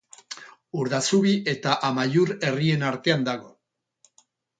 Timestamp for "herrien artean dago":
2.47-3.53